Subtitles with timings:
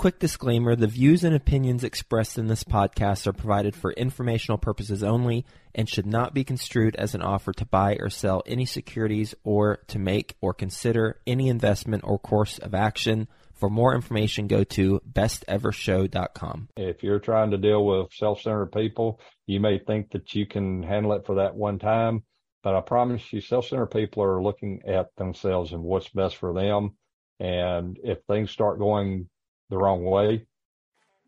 [0.00, 5.02] Quick disclaimer the views and opinions expressed in this podcast are provided for informational purposes
[5.02, 5.44] only
[5.74, 9.76] and should not be construed as an offer to buy or sell any securities or
[9.88, 13.28] to make or consider any investment or course of action.
[13.52, 16.68] For more information, go to bestevershow.com.
[16.78, 20.82] If you're trying to deal with self centered people, you may think that you can
[20.82, 22.22] handle it for that one time,
[22.62, 26.54] but I promise you, self centered people are looking at themselves and what's best for
[26.54, 26.96] them.
[27.38, 29.28] And if things start going
[29.70, 30.44] the wrong way,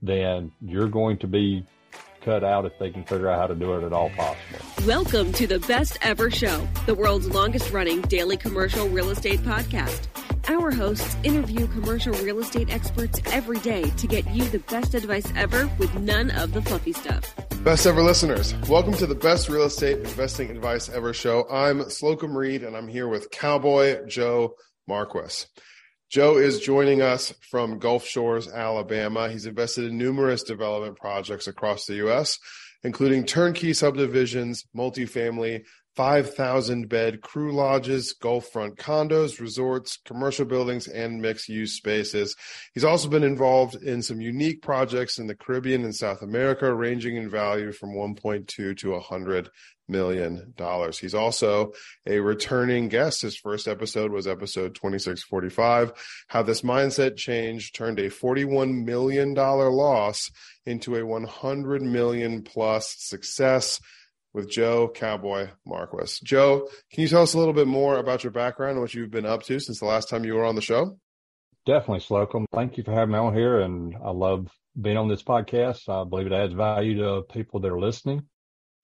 [0.02, 1.64] then you're going to be
[2.22, 4.58] cut out if they can figure out how to do it at all possible.
[4.86, 10.06] Welcome to the Best Ever Show, the world's longest running daily commercial real estate podcast.
[10.48, 15.32] Our hosts interview commercial real estate experts every day to get you the best advice
[15.36, 17.32] ever with none of the fluffy stuff.
[17.62, 21.48] Best ever listeners, welcome to the Best Real Estate Investing Advice Ever show.
[21.48, 24.56] I'm Slocomb Reed and I'm here with Cowboy Joe
[24.88, 25.46] Marquis.
[26.12, 29.30] Joe is joining us from Gulf Shores, Alabama.
[29.30, 32.38] He's invested in numerous development projects across the U.S.,
[32.82, 35.64] including turnkey subdivisions, multifamily,
[35.94, 42.34] 5,000 bed crew lodges, Gulf front condos, resorts, commercial buildings, and mixed use spaces.
[42.72, 47.16] He's also been involved in some unique projects in the Caribbean and South America, ranging
[47.16, 49.50] in value from 1.2 to 100
[49.88, 50.98] million dollars.
[50.98, 51.72] He's also
[52.06, 53.22] a returning guest.
[53.22, 55.92] His first episode was episode 2645,
[56.28, 60.30] how this mindset change turned a 41 million dollar loss
[60.64, 63.80] into a 100 million plus success
[64.34, 66.18] with Joe Cowboy Marquis.
[66.24, 69.10] Joe, can you tell us a little bit more about your background and what you've
[69.10, 70.98] been up to since the last time you were on the show?
[71.66, 72.46] Definitely, Slocomb.
[72.52, 73.60] Thank you for having me on here.
[73.60, 74.48] And I love
[74.80, 75.88] being on this podcast.
[75.88, 78.26] I believe it adds value to people that are listening.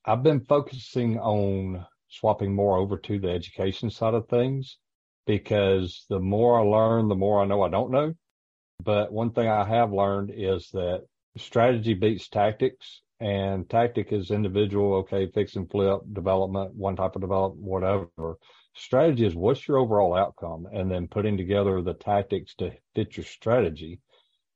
[0.05, 4.79] I've been focusing on swapping more over to the education side of things
[5.27, 8.15] because the more I learn, the more I know I don't know.
[8.83, 11.05] But one thing I have learned is that
[11.37, 14.95] strategy beats tactics and tactic is individual.
[14.97, 15.31] Okay.
[15.33, 18.39] Fix and flip development, one type of development, whatever.
[18.75, 23.25] Strategy is what's your overall outcome and then putting together the tactics to fit your
[23.25, 24.01] strategy.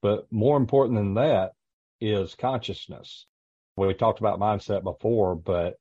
[0.00, 1.53] But more important than that
[2.00, 3.26] is consciousness
[3.76, 5.75] we talked about mindset before, but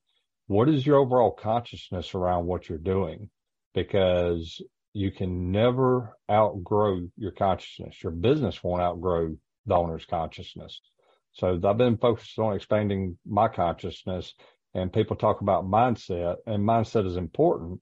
[0.47, 3.29] what is your overall consciousness around what you're doing?
[3.73, 4.61] Because
[4.93, 8.01] you can never outgrow your consciousness.
[8.03, 9.35] Your business won't outgrow
[9.65, 10.81] the owner's consciousness.
[11.33, 14.33] So I've been focused on expanding my consciousness
[14.73, 17.81] and people talk about mindset and mindset is important,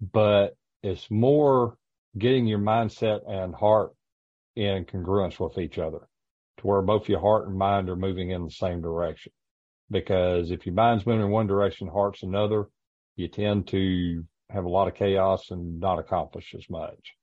[0.00, 1.76] but it's more
[2.18, 3.92] getting your mindset and heart
[4.56, 6.08] in congruence with each other
[6.58, 9.32] to where both your heart and mind are moving in the same direction.
[9.90, 12.66] because if your mind's moving in one direction, heart's another,
[13.16, 17.14] you tend to have a lot of chaos and not accomplish as much.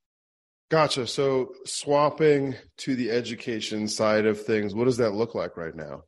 [0.70, 1.08] Gotcha.
[1.08, 6.04] So swapping to the education side of things, what does that look like right now?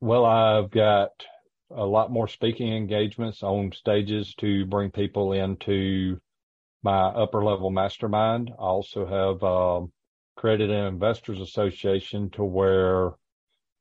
[0.00, 1.10] Well, I've got
[1.70, 6.18] a lot more speaking engagements on stages to bring people into
[6.82, 8.50] my upper level mastermind.
[8.58, 9.92] I also have um,
[10.36, 13.12] created an investors association to where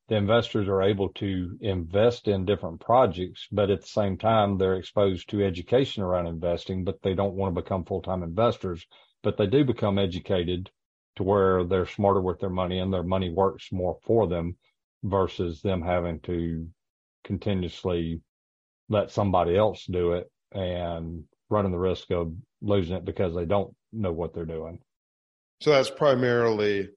[0.10, 4.76] the investors are able to invest in different projects, but at the same time, they're
[4.76, 8.86] exposed to education around investing, but they don't want to become full time investors,
[9.24, 10.70] but they do become educated
[11.16, 14.58] to where they're smarter with their money and their money works more for them
[15.04, 16.68] versus them having to
[17.24, 18.22] continuously
[18.90, 23.74] let somebody else do it and running the risk of losing it because they don't
[23.92, 24.80] know what they're doing.
[25.62, 26.90] So that's primarily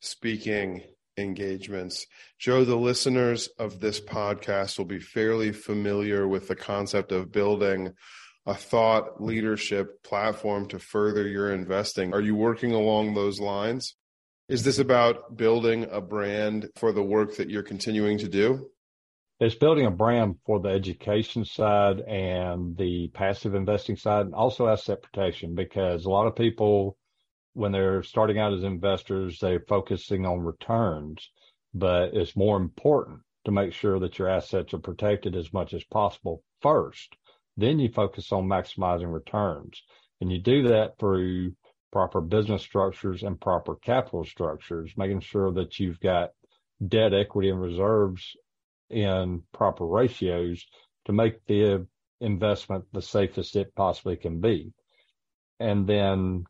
[0.00, 0.82] speaking
[1.16, 2.06] engagements.
[2.38, 7.92] Joe, the listeners of this podcast will be fairly familiar with the concept of building
[8.50, 12.12] a thought leadership platform to further your investing.
[12.12, 13.94] Are you working along those lines?
[14.48, 18.68] Is this about building a brand for the work that you're continuing to do?
[19.38, 24.66] It's building a brand for the education side and the passive investing side, and also
[24.66, 26.98] asset protection, because a lot of people,
[27.52, 31.30] when they're starting out as investors, they're focusing on returns,
[31.72, 35.84] but it's more important to make sure that your assets are protected as much as
[35.84, 37.14] possible first.
[37.56, 39.82] Then you focus on maximizing returns.
[40.20, 41.54] And you do that through
[41.92, 46.30] proper business structures and proper capital structures, making sure that you've got
[46.86, 48.36] debt, equity, and reserves
[48.88, 50.64] in proper ratios
[51.06, 51.86] to make the
[52.20, 54.72] investment the safest it possibly can be.
[55.58, 56.44] And then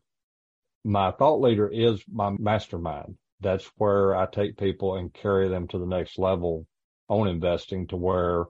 [0.83, 3.17] my thought leader is my mastermind.
[3.39, 6.67] That's where I take people and carry them to the next level
[7.07, 8.45] on investing to where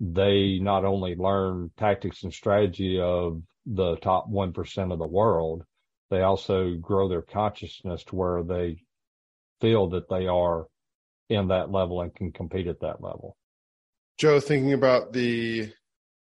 [0.00, 5.64] they not only learn tactics and strategy of the top 1% of the world,
[6.10, 8.82] they also grow their consciousness to where they
[9.60, 10.66] feel that they are
[11.28, 13.36] in that level and can compete at that level.
[14.18, 15.72] Joe, thinking about the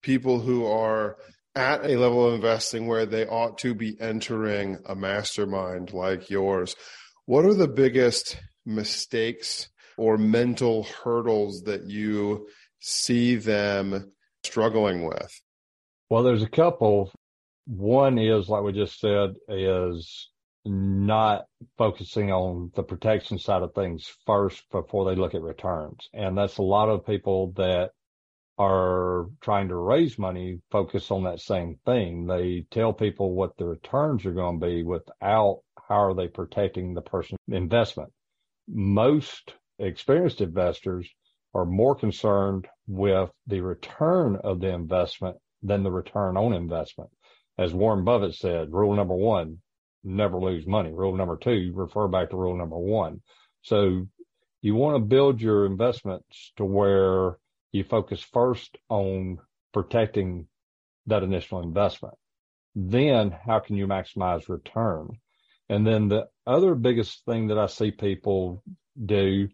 [0.02, 1.18] people who are
[1.56, 6.76] at a level of investing where they ought to be entering a mastermind like yours,
[7.26, 12.48] what are the biggest mistakes or mental hurdles that you
[12.86, 14.12] see them
[14.44, 15.42] struggling with?
[16.10, 17.12] Well, there's a couple.
[17.66, 20.30] One is, like we just said, is
[20.66, 21.46] not
[21.78, 26.08] focusing on the protection side of things first before they look at returns.
[26.14, 27.90] And that's a lot of people that
[28.58, 32.28] are trying to raise money focus on that same thing.
[32.28, 36.94] They tell people what the returns are going to be without how are they protecting
[36.94, 38.12] the person's investment.
[38.68, 41.10] Most experienced investors
[41.56, 47.10] are more concerned with the return of the investment than the return on investment.
[47.58, 49.60] As Warren Buffett said, rule number one,
[50.04, 50.92] never lose money.
[50.92, 53.22] Rule number two, refer back to rule number one.
[53.62, 54.08] So
[54.62, 57.38] you want to build your investments to where
[57.72, 59.40] you focus first on
[59.74, 60.48] protecting
[61.08, 62.16] that initial investment.
[62.76, 65.10] Then how can you maximize return?
[65.70, 68.64] And then the other biggest thing that I see people
[69.04, 69.50] do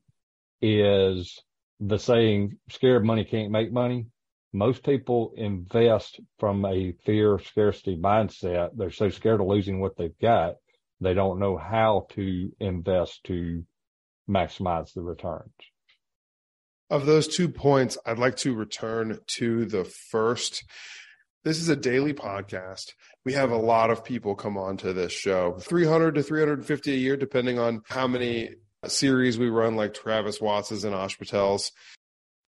[0.61, 1.41] is
[1.81, 4.05] the saying, scared money can't make money.
[4.53, 8.69] Most people invest from a fear scarcity mindset.
[8.75, 10.55] They're so scared of losing what they've got.
[11.00, 13.63] They don't know how to invest to
[14.29, 15.51] maximize the returns.
[16.89, 20.63] Of those two points, I'd like to return to the first.
[21.43, 22.91] This is a daily podcast.
[23.25, 26.97] We have a lot of people come on to this show 300 to 350 a
[26.97, 28.50] year, depending on how many
[28.89, 31.71] series we run like Travis Watts's and Ash Patel's.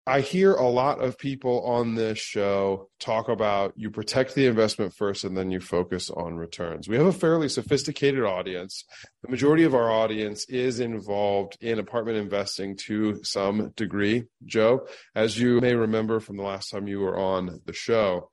[0.05, 4.93] I hear a lot of people on this show talk about you protect the investment
[4.93, 6.89] first and then you focus on returns.
[6.89, 8.83] We have a fairly sophisticated audience.
[9.21, 14.25] The majority of our audience is involved in apartment investing to some degree.
[14.43, 18.29] Joe, as you may remember from the last time you were on the show,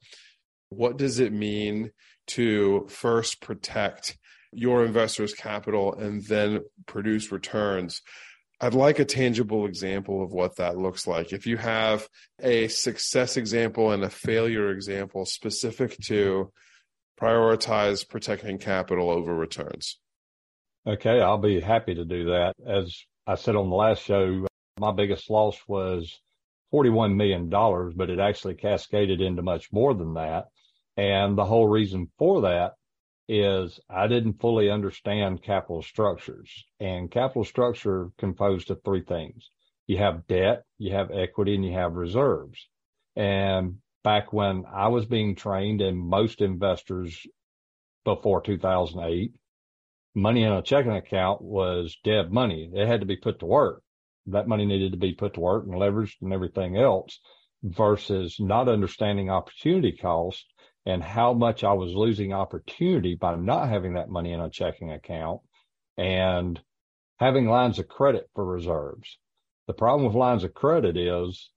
[0.71, 1.93] what does it mean
[2.29, 4.17] to first protect
[4.53, 8.03] your investors' capital and then produce returns.
[8.61, 11.33] I'd like a tangible example of what that looks like.
[11.33, 12.07] If you have
[12.43, 16.53] a success example and a failure example specific to
[17.19, 19.99] prioritize protecting capital over returns.
[20.87, 22.55] Okay, I'll be happy to do that.
[22.67, 24.47] As I said on the last show,
[24.79, 26.21] my biggest loss was
[26.73, 27.49] $41 million,
[27.97, 30.47] but it actually cascaded into much more than that.
[30.97, 32.73] And the whole reason for that
[33.33, 39.51] is I didn't fully understand capital structures and capital structure composed of three things.
[39.87, 42.67] You have debt, you have equity, and you have reserves.
[43.15, 47.25] And back when I was being trained and most investors
[48.05, 49.33] before 2008,
[50.17, 52.69] money in a checking account was dead money.
[52.75, 53.85] It had to be put to work.
[54.27, 57.21] That money needed to be put to work and leveraged and everything else
[57.63, 60.45] versus not understanding opportunity cost
[60.91, 64.91] and how much I was losing opportunity by not having that money in a checking
[64.91, 65.41] account
[65.97, 66.61] and
[67.19, 69.19] having lines of credit for reserves.
[69.67, 71.51] The problem with lines of credit is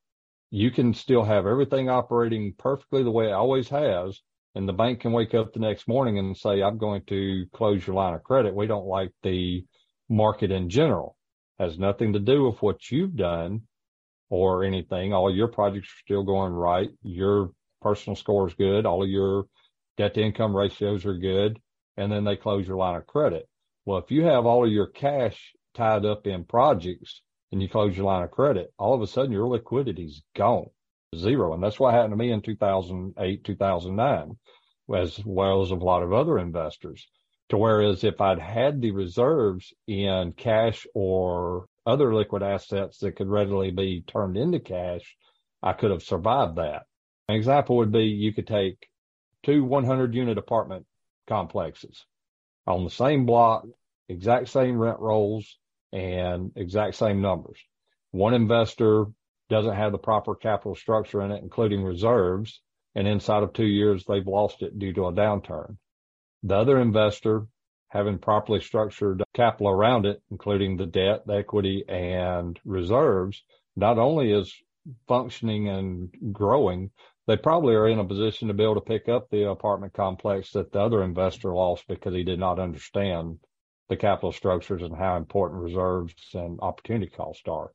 [0.51, 4.21] you can still have everything operating perfectly the way it always has.
[4.55, 7.87] And the bank can wake up the next morning and say, I'm going to close
[7.87, 8.53] your line of credit.
[8.53, 9.65] We don't like the
[10.09, 11.17] market in general.
[11.57, 13.61] Has nothing to do with what you've done
[14.29, 15.11] or anything.
[15.11, 16.89] All your projects are still going right.
[17.01, 17.49] Your
[17.83, 18.85] personal score is good.
[18.85, 19.45] All of your
[19.97, 21.59] debt to income ratios are good.
[21.97, 23.47] And then they close your line of credit.
[23.85, 27.21] Well, if you have all of your cash tied up in projects
[27.51, 30.69] and you close your line of credit, all of a sudden your liquidity's gone,
[31.15, 31.53] zero.
[31.53, 34.37] And that's what happened to me in 2008, 2009,
[34.95, 37.07] as well as a lot of other investors.
[37.49, 43.27] To whereas if I'd had the reserves in cash or other liquid assets that could
[43.27, 45.15] readily be turned into cash,
[45.61, 46.83] I could have survived that.
[47.29, 48.89] An example would be you could take
[49.43, 50.85] two 100 unit apartment
[51.27, 52.05] complexes
[52.67, 53.65] on the same block,
[54.09, 55.57] exact same rent rolls,
[55.91, 57.59] and exact same numbers.
[58.11, 59.05] One investor
[59.49, 62.61] doesn't have the proper capital structure in it, including reserves,
[62.95, 65.77] and inside of two years, they've lost it due to a downturn.
[66.43, 67.47] The other investor,
[67.87, 73.43] having properly structured capital around it, including the debt, the equity, and reserves,
[73.75, 74.53] not only is
[75.07, 76.91] functioning and growing,
[77.27, 80.51] they probably are in a position to be able to pick up the apartment complex
[80.51, 83.39] that the other investor lost because he did not understand
[83.89, 87.71] the capital structures and how important reserves and opportunity costs are.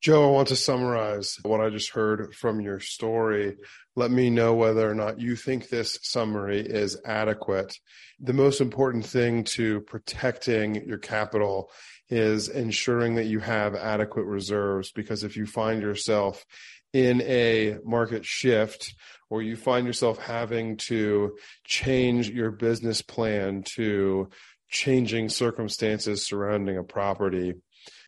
[0.00, 3.58] Joe, I want to summarize what I just heard from your story.
[3.96, 7.76] Let me know whether or not you think this summary is adequate.
[8.18, 11.70] The most important thing to protecting your capital
[12.08, 16.46] is ensuring that you have adequate reserves because if you find yourself
[16.92, 18.94] in a market shift
[19.28, 24.28] or you find yourself having to change your business plan to
[24.68, 27.54] changing circumstances surrounding a property,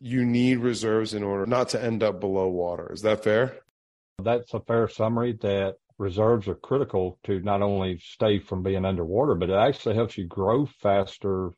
[0.01, 2.91] you need reserves in order not to end up below water.
[2.93, 3.59] Is that fair?
[4.21, 9.35] That's a fair summary that reserves are critical to not only stay from being underwater,
[9.35, 11.51] but it actually helps you grow faster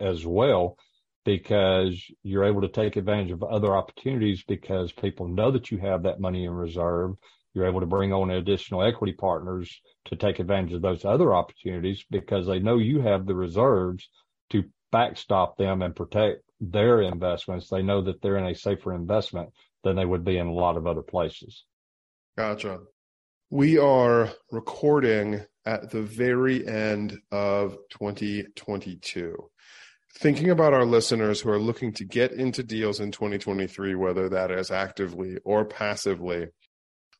[0.00, 0.78] as well
[1.24, 6.02] because you're able to take advantage of other opportunities because people know that you have
[6.04, 7.16] that money in reserve.
[7.52, 12.04] You're able to bring on additional equity partners to take advantage of those other opportunities
[12.10, 14.08] because they know you have the reserves
[14.50, 17.68] to backstop them and protect their investments.
[17.68, 19.50] They know that they're in a safer investment
[19.82, 21.64] than they would be in a lot of other places.
[22.36, 22.78] Gotcha.
[23.50, 29.49] We are recording at the very end of 2022.
[30.18, 34.50] Thinking about our listeners who are looking to get into deals in 2023, whether that
[34.50, 36.48] is actively or passively,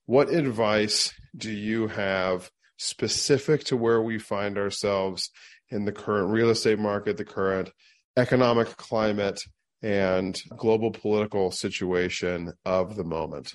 [0.07, 5.31] what advice do you have specific to where we find ourselves
[5.69, 7.71] in the current real estate market, the current
[8.17, 9.41] economic climate,
[9.83, 13.53] and global political situation of the moment?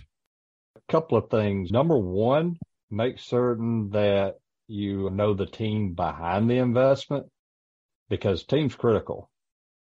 [0.77, 1.72] A couple of things.
[1.72, 2.56] Number one,
[2.89, 4.36] make certain that
[4.68, 7.25] you know the team behind the investment
[8.09, 9.29] because team's critical.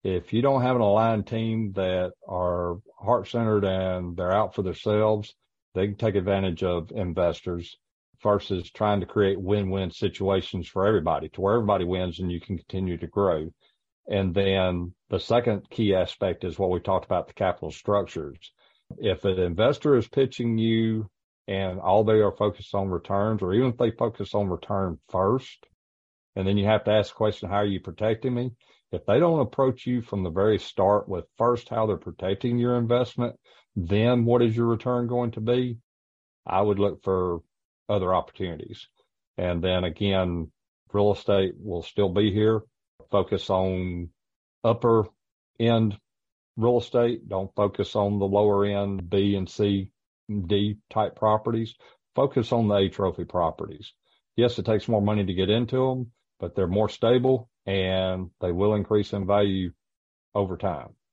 [0.03, 4.61] If you don't have an aligned team that are heart centered and they're out for
[4.61, 5.33] themselves,
[5.73, 7.77] they can take advantage of investors
[8.23, 12.57] versus trying to create win-win situations for everybody to where everybody wins and you can
[12.57, 13.51] continue to grow.
[14.07, 18.53] And then the second key aspect is what we talked about the capital structures.
[18.97, 21.09] If an investor is pitching you
[21.47, 25.65] and all they are focused on returns, or even if they focus on return first,
[26.37, 28.51] and then you have to ask the question, how are you protecting me?
[28.91, 32.77] If they don't approach you from the very start with first how they're protecting your
[32.77, 33.35] investment,
[33.75, 35.79] then what is your return going to be?
[36.45, 37.39] I would look for
[37.89, 38.87] other opportunities.
[39.39, 40.51] And then again,
[40.93, 42.61] real estate will still be here.
[43.09, 44.09] Focus on
[44.63, 45.05] upper
[45.59, 45.97] end
[46.55, 47.27] real estate.
[47.27, 49.89] Don't focus on the lower end B and C,
[50.29, 51.73] D type properties.
[52.13, 53.91] Focus on the A trophy properties.
[54.35, 58.51] Yes, it takes more money to get into them, but they're more stable and they
[58.51, 59.71] will increase in value
[60.35, 60.89] over time.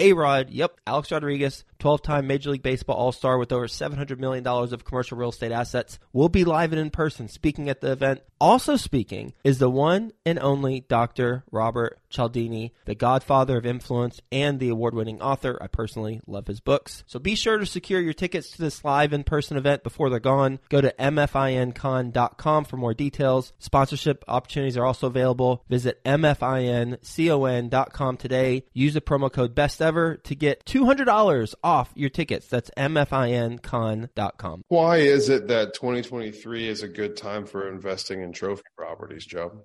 [0.00, 4.18] A Rod, yep, Alex Rodriguez, 12 time Major League Baseball All Star with over $700
[4.18, 7.92] million of commercial real estate assets, will be live and in person speaking at the
[7.92, 8.22] event.
[8.40, 11.44] Also speaking is the one and only Dr.
[11.50, 15.58] Robert Cialdini, the godfather of influence and the award winning author.
[15.60, 17.04] I personally love his books.
[17.06, 20.18] So be sure to secure your tickets to this live in person event before they're
[20.18, 20.60] gone.
[20.70, 23.52] Go to mfincon.com for more details.
[23.58, 25.62] Sponsorship opportunities are also available.
[25.68, 28.64] Visit mfincon.com today.
[28.72, 32.46] Use the promo code best ever to get $200 off your tickets.
[32.46, 34.62] That's mfincon.com.
[34.68, 39.64] Why is it that 2023 is a good time for investing in trophy properties, Joe?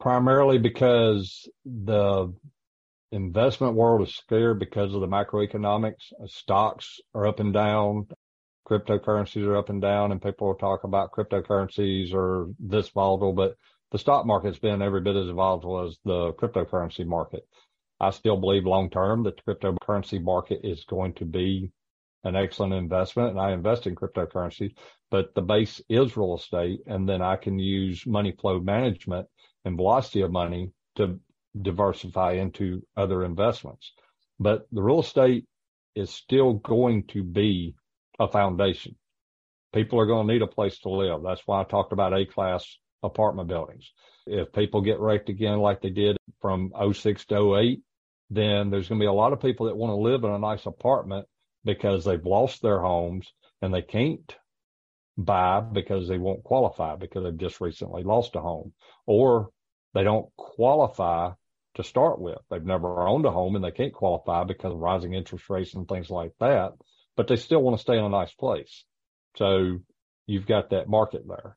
[0.00, 2.34] Primarily because the
[3.12, 6.12] investment world is scared because of the macroeconomics.
[6.26, 8.08] Stocks are up and down,
[8.68, 13.54] cryptocurrencies are up and down, and people will talk about cryptocurrencies are this volatile, but
[13.92, 17.46] the stock market's been every bit as volatile as the cryptocurrency market.
[18.00, 21.70] I still believe long term that the cryptocurrency market is going to be
[22.24, 24.74] an excellent investment and I invest in cryptocurrency,
[25.10, 26.80] but the base is real estate.
[26.86, 29.28] And then I can use money flow management
[29.64, 31.20] and velocity of money to
[31.60, 33.92] diversify into other investments.
[34.40, 35.46] But the real estate
[35.94, 37.74] is still going to be
[38.18, 38.96] a foundation.
[39.72, 41.22] People are going to need a place to live.
[41.22, 43.92] That's why I talked about A class apartment buildings.
[44.26, 47.80] If people get wrecked again like they did from 06 to 08,
[48.30, 50.38] then there's going to be a lot of people that want to live in a
[50.38, 51.26] nice apartment
[51.64, 54.34] because they've lost their homes and they can't
[55.16, 58.72] buy because they won't qualify because they've just recently lost a home
[59.06, 59.50] or
[59.94, 61.30] they don't qualify
[61.74, 62.38] to start with.
[62.50, 65.88] They've never owned a home and they can't qualify because of rising interest rates and
[65.88, 66.72] things like that,
[67.16, 68.84] but they still want to stay in a nice place.
[69.36, 69.78] So
[70.26, 71.56] you've got that market there.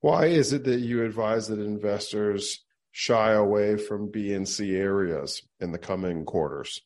[0.00, 5.42] Why is it that you advise that investors shy away from B and C areas
[5.60, 6.80] in the coming quarters?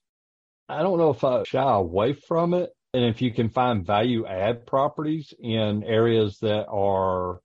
[0.69, 2.71] I don't know if I shy away from it.
[2.93, 7.41] And if you can find value add properties in areas that are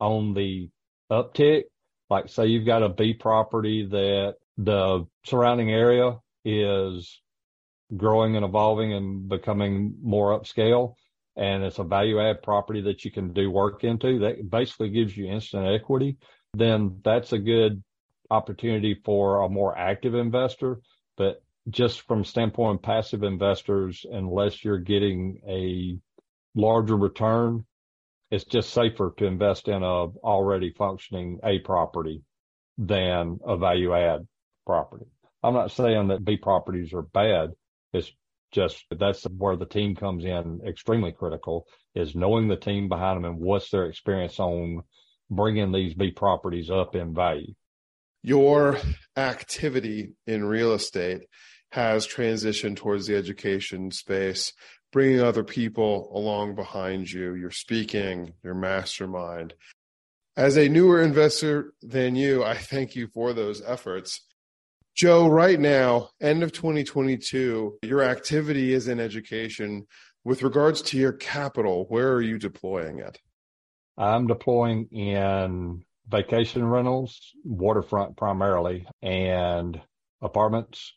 [0.00, 0.68] on the
[1.10, 1.64] uptick,
[2.10, 7.20] like say you've got a B property that the surrounding area is
[7.96, 10.94] growing and evolving and becoming more upscale
[11.36, 15.16] and it's a value add property that you can do work into that basically gives
[15.16, 16.16] you instant equity,
[16.54, 17.82] then that's a good
[18.30, 20.80] opportunity for a more active investor.
[21.16, 25.98] But just from standpoint of passive investors, unless you're getting a
[26.58, 27.64] larger return,
[28.30, 32.22] it's just safer to invest in a already functioning A property
[32.78, 34.26] than a value add
[34.66, 35.06] property.
[35.42, 37.50] I'm not saying that B properties are bad.
[37.92, 38.10] It's
[38.52, 43.30] just that's where the team comes in extremely critical is knowing the team behind them
[43.30, 44.82] and what's their experience on
[45.30, 47.54] bringing these B properties up in value.
[48.22, 48.78] Your
[49.16, 51.22] activity in real estate
[51.72, 54.52] has transitioned towards the education space,
[54.92, 57.34] bringing other people along behind you.
[57.34, 59.54] You're speaking, your mastermind.
[60.36, 64.20] As a newer investor than you, I thank you for those efforts.
[64.94, 69.86] Joe, right now, end of 2022, your activity is in education.
[70.24, 73.18] With regards to your capital, where are you deploying it?
[73.96, 79.80] I'm deploying in vacation rentals, waterfront primarily, and
[80.20, 80.92] apartments,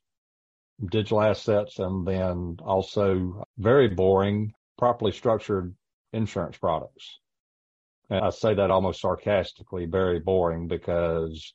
[0.91, 5.73] digital assets, and then also very boring, properly structured
[6.12, 7.19] insurance products.
[8.10, 11.53] And I say that almost sarcastically, very boring because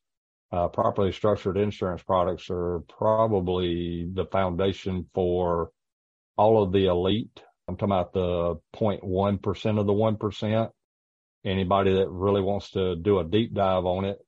[0.53, 5.71] uh, properly structured insurance products are probably the foundation for
[6.37, 7.41] all of the elite.
[7.69, 10.71] I'm talking about the 0.1% of the 1%.
[11.45, 14.19] Anybody that really wants to do a deep dive on it,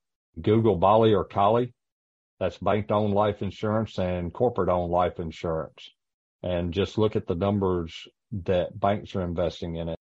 [0.41, 1.75] Google BOLI or COLI.
[2.39, 5.91] That's bank owned life insurance and corporate owned life insurance.
[6.43, 8.09] And just look at the numbers
[8.45, 9.99] that banks are investing in it.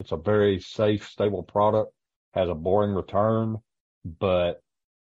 [0.00, 1.92] It's a very safe, stable product,
[2.34, 3.56] has a boring return,
[4.04, 4.60] but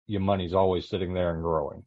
[0.07, 1.83] your money's always sitting there and growing.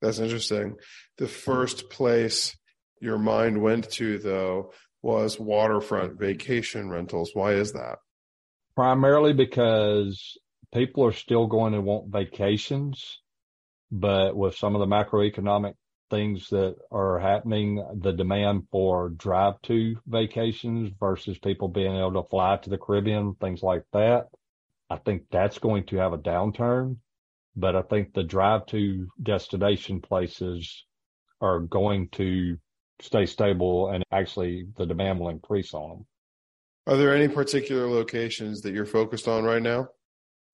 [0.00, 0.76] That's interesting.
[1.16, 2.56] The first place
[3.00, 4.72] your mind went to, though,
[5.02, 7.30] was waterfront vacation rentals.
[7.34, 7.98] Why is that?
[8.74, 10.36] Primarily because
[10.72, 13.20] people are still going to want vacations,
[13.90, 15.74] but with some of the macroeconomic
[16.10, 22.28] things that are happening, the demand for drive to vacations versus people being able to
[22.28, 24.28] fly to the Caribbean, things like that.
[24.90, 26.96] I think that's going to have a downturn,
[27.58, 30.84] but I think the drive to destination places
[31.40, 32.56] are going to
[33.00, 36.06] stay stable and actually the demand will increase on them.
[36.86, 39.88] Are there any particular locations that you're focused on right now?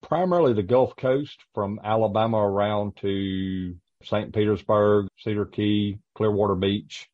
[0.01, 4.33] Primarily the Gulf Coast from Alabama around to St.
[4.33, 7.07] Petersburg, Cedar Key, Clearwater Beach.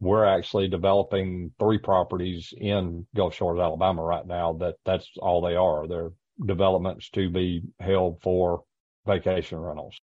[0.00, 5.54] We're actually developing three properties in Gulf Shores, Alabama right now that that's all they
[5.54, 5.86] are.
[5.86, 6.10] They're
[6.44, 8.62] developments to be held for
[9.08, 9.98] vacation rentals.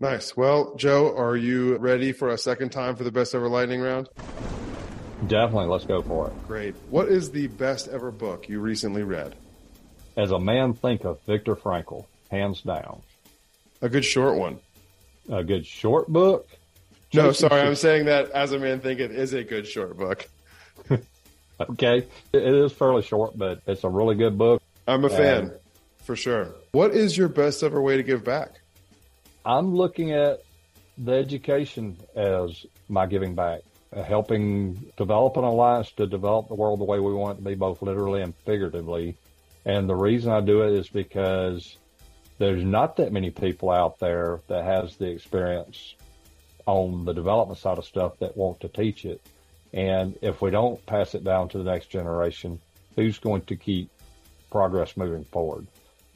[0.00, 0.36] Nice.
[0.36, 4.08] Well, Joe, are you ready for a second time for the best ever lightning round?
[5.26, 5.66] Definitely.
[5.66, 6.32] Let's go for it.
[6.46, 6.74] Great.
[6.88, 9.34] What is the best ever book you recently read?
[10.16, 13.02] As a Man Thinketh, Viktor Frankl, hands down.
[13.82, 14.58] A good short one.
[15.30, 16.48] A good short book?
[17.12, 17.62] No, Jason sorry.
[17.62, 20.26] I'm saying that As a Man Thinketh is a good short book.
[21.60, 22.06] okay.
[22.32, 24.62] It is fairly short, but it's a really good book.
[24.86, 25.52] I'm a fan, and
[26.02, 26.54] for sure.
[26.72, 28.60] What is your best ever way to give back?
[29.44, 30.42] I'm looking at
[30.98, 33.60] the education as my giving back,
[33.94, 37.48] uh, helping develop an alliance to develop the world the way we want it to
[37.48, 39.16] be, both literally and figuratively.
[39.64, 41.76] And the reason I do it is because
[42.38, 45.94] there's not that many people out there that has the experience
[46.66, 49.20] on the development side of stuff that want to teach it.
[49.72, 52.60] And if we don't pass it down to the next generation,
[52.96, 53.90] who's going to keep
[54.50, 55.66] progress moving forward?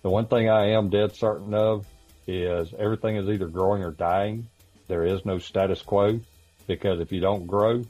[0.05, 1.87] The one thing I am dead certain of
[2.27, 4.47] is everything is either growing or dying.
[4.87, 6.21] There is no status quo
[6.67, 7.83] because if you don't grow,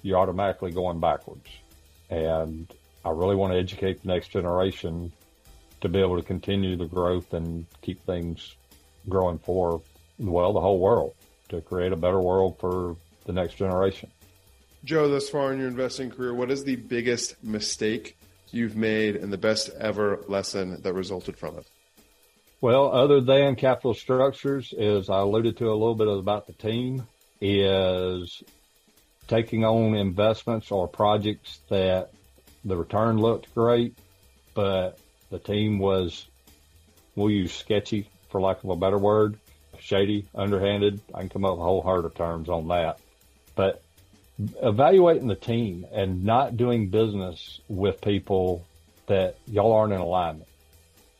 [0.00, 1.48] you're automatically going backwards.
[2.08, 2.72] And
[3.04, 5.10] I really want to educate the next generation
[5.80, 8.54] to be able to continue the growth and keep things
[9.08, 9.82] growing for,
[10.20, 11.16] well, the whole world
[11.48, 14.08] to create a better world for the next generation.
[14.84, 18.15] Joe, thus far in your investing career, what is the biggest mistake
[18.50, 21.66] you've made and the best ever lesson that resulted from it?
[22.60, 27.06] Well, other than capital structures, as I alluded to a little bit about the team,
[27.40, 28.42] is
[29.28, 32.12] taking on investments or projects that
[32.64, 33.98] the return looked great,
[34.54, 34.98] but
[35.30, 36.26] the team was,
[37.14, 39.38] we'll use sketchy for lack of a better word,
[39.78, 41.00] shady, underhanded.
[41.14, 42.98] I can come up with a whole herd of terms on that.
[43.54, 43.82] But
[44.62, 48.66] evaluating the team and not doing business with people
[49.06, 50.48] that y'all aren't in alignment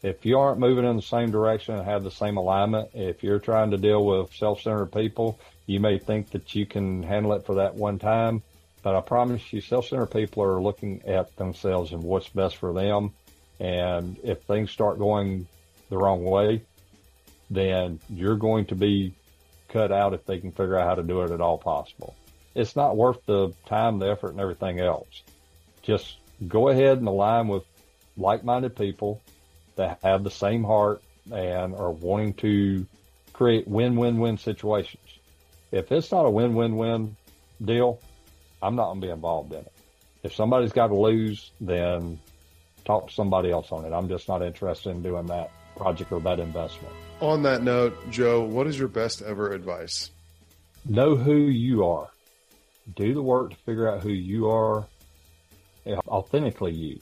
[0.07, 3.41] if you aren't moving in the same direction and have the same alignment, if you're
[3.41, 7.57] trying to deal with self-centered people, you may think that you can handle it for
[7.57, 8.43] that one time.
[8.83, 13.13] But I promise you, self-centered people are looking at themselves and what's best for them.
[13.59, 15.49] And if things start going
[15.89, 16.63] the wrong way,
[17.51, 19.15] then you're going to be
[19.69, 22.15] cut out if they can figure out how to do it at all possible.
[22.57, 25.23] It's not worth the time, the effort, and everything else.
[25.83, 26.17] Just
[26.49, 27.65] go ahead and align with
[28.17, 29.21] like-minded people
[29.77, 32.87] that have the same heart and are wanting to
[33.35, 35.03] create win-win-win situations.
[35.71, 37.15] If it's not a win-win-win
[37.63, 38.01] deal,
[38.63, 39.73] I'm not going to be involved in it.
[40.23, 42.19] If somebody's got to lose, then
[42.87, 43.93] talk to somebody else on it.
[43.93, 46.95] I'm just not interested in doing that project or that investment.
[47.21, 50.11] On that note, Joe, what is your best ever advice?
[50.87, 52.09] Know who you are.
[52.95, 54.87] Do the work to figure out who you are,
[55.85, 57.01] eh, authentically you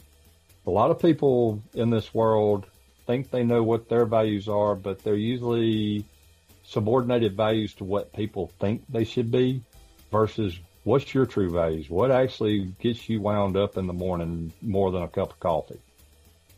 [0.67, 2.67] a lot of people in this world
[3.07, 6.05] think they know what their values are, but they're usually
[6.65, 9.63] subordinated values to what people think they should be
[10.11, 11.91] versus what's your true values?
[11.91, 15.81] What actually gets you wound up in the morning more than a cup of coffee?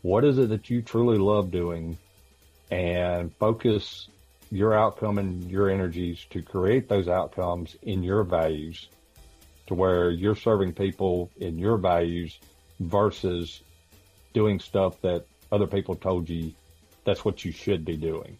[0.01, 1.97] What is it that you truly love doing
[2.71, 4.07] and focus
[4.49, 8.87] your outcome and your energies to create those outcomes in your values
[9.67, 12.39] to where you're serving people in your values
[12.79, 13.61] versus
[14.33, 16.53] doing stuff that other people told you
[17.05, 18.37] that's what you should be doing.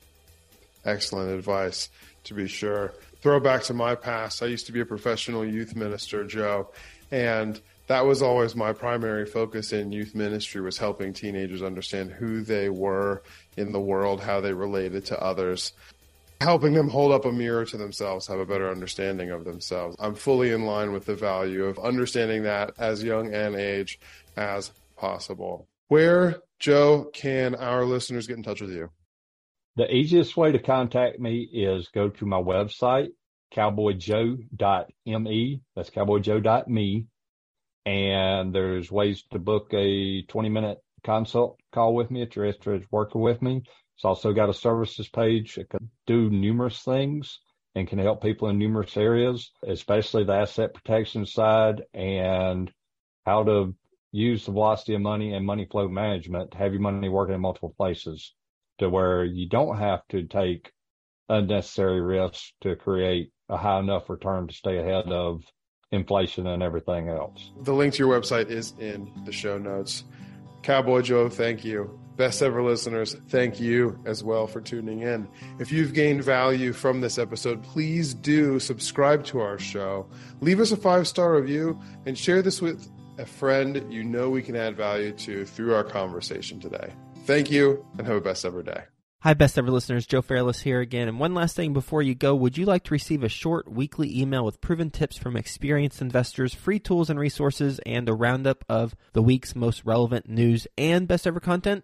[0.86, 1.90] Excellent advice,
[2.26, 2.94] to be sure.
[3.22, 4.44] Throw back to my past.
[4.44, 6.70] I used to be a professional youth minister, Joe,
[7.12, 12.42] and that was always my primary focus in youth ministry was helping teenagers understand who
[12.42, 13.24] they were
[13.56, 15.72] in the world, how they related to others,
[16.42, 19.96] helping them hold up a mirror to themselves, have a better understanding of themselves.
[20.00, 24.00] I'm fully in line with the value of understanding that as young an age
[24.36, 25.68] as possible.
[25.88, 28.90] Where, Joe, can our listeners get in touch with you?
[29.78, 33.10] The easiest way to contact me is go to my website,
[33.56, 35.62] cowboyjoe.me.
[35.76, 37.06] That's cowboyjoe.me.
[37.86, 42.82] And there's ways to book a 20 minute consult call with me if you're interested
[42.82, 43.64] in working with me.
[43.98, 47.40] It's also got a services page that can do numerous things.
[47.76, 52.72] and can help people in numerous areas, especially the asset protection side and
[53.24, 53.76] how to
[54.12, 57.42] use the velocity of money and money flow management to have your money working in
[57.42, 58.34] multiple places
[58.80, 60.72] to where you don't have to take
[61.30, 65.44] unnecessary risks to create a high enough return to stay ahead of
[65.92, 67.52] inflation and everything else.
[67.62, 70.04] The link to your website is in the show notes.
[70.64, 72.07] Cowboy Joe, thank you.
[72.18, 75.28] Best ever listeners, thank you as well for tuning in.
[75.60, 80.10] If you've gained value from this episode, please do subscribe to our show,
[80.42, 84.42] leave us a five star review, and share this with a friend you know we
[84.42, 86.92] can add value to through our conversation today.
[87.26, 88.82] Thank you and have a best ever day.
[89.22, 90.08] Hi, best ever listeners.
[90.08, 91.08] Joe Fairless here again.
[91.08, 94.20] And one last thing before you go, would you like to receive a short weekly
[94.20, 98.96] email with proven tips from experienced investors, free tools and resources, and a roundup of
[99.14, 101.84] the week's most relevant news and best ever content?